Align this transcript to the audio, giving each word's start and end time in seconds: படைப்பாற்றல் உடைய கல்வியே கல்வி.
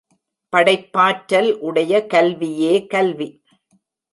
படைப்பாற்றல் 0.53 1.49
உடைய 1.59 1.93
கல்வியே 2.05 2.73
கல்வி. 2.87 3.29